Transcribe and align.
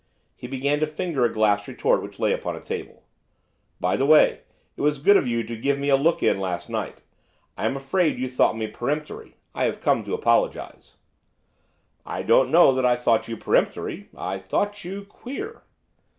He 0.35 0.47
began 0.47 0.79
to 0.79 0.87
finger 0.87 1.25
a 1.25 1.31
glass 1.31 1.67
retort 1.67 2.01
which 2.01 2.17
lay 2.17 2.33
upon 2.33 2.55
a 2.55 2.59
table. 2.59 3.03
'By 3.79 3.95
the 3.97 4.05
way, 4.07 4.39
it 4.75 4.81
was 4.81 4.97
very 4.97 5.13
good 5.13 5.17
of 5.21 5.27
you 5.27 5.43
to 5.43 5.55
give 5.55 5.77
me 5.77 5.89
a 5.89 5.95
look 5.95 6.23
in 6.23 6.39
last 6.39 6.71
night. 6.71 7.01
I 7.55 7.67
am 7.67 7.77
afraid 7.77 8.17
you 8.17 8.27
thought 8.27 8.57
me 8.57 8.65
peremptory, 8.65 9.35
I 9.53 9.65
have 9.65 9.79
come 9.79 10.03
to 10.05 10.15
apologise.' 10.15 10.95
'I 12.03 12.23
don't 12.23 12.49
know 12.49 12.73
that 12.73 12.83
I 12.83 12.95
thought 12.95 13.27
you 13.27 13.37
peremptory; 13.37 14.09
I 14.17 14.39
thought 14.39 14.83
you 14.83 15.05
queer. 15.05 15.61